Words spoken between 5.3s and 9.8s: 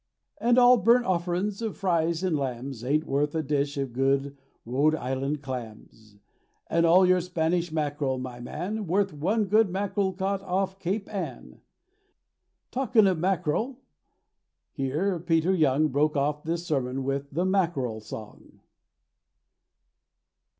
clams; And all your Spanish mackerel, my man, Worth one good